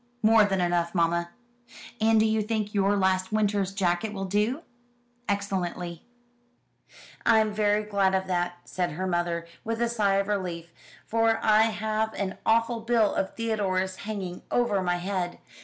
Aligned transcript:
"More 0.23 0.45
than 0.45 0.59
enough, 0.59 0.95
mamma." 0.95 1.29
"And 2.01 2.19
do 2.19 2.25
you 2.25 2.41
think 2.41 2.73
your 2.73 2.97
last 2.97 3.31
winter's 3.31 3.71
jacket 3.71 4.13
will 4.13 4.25
do?" 4.25 4.63
"Excellently." 5.29 6.07
"I'm 7.23 7.53
very 7.53 7.83
glad 7.83 8.15
of 8.15 8.25
that," 8.25 8.55
said 8.65 8.93
her 8.93 9.05
mother, 9.05 9.45
with 9.63 9.79
a 9.79 9.87
sigh 9.87 10.15
of 10.15 10.27
relief, 10.27 10.73
"for 11.05 11.39
I 11.43 11.65
have 11.65 12.15
an 12.15 12.39
awful 12.47 12.79
bill 12.81 13.13
of 13.13 13.35
Theodore's 13.35 13.97
hanging 13.97 14.41
over 14.49 14.81
my 14.81 14.95
head. 14.95 15.37